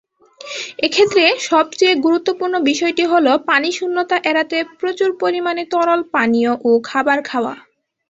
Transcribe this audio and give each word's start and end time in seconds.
এক্ষেত্রে 0.85 1.23
সবচেয়ে 1.49 1.93
গুরুত্বপূর্ণ 2.05 2.55
বিষয়টি 2.69 3.03
হলো 3.05 3.31
পানিশূণ্যতা 3.49 4.17
এড়াতে 4.29 4.57
প্রচুর 4.79 5.09
পরিমাণে 5.21 5.63
তরল 5.73 6.01
পানীয় 6.13 6.51
ও 6.61 6.79
খাবার 6.89 7.19
খাওয়া। 7.29 7.53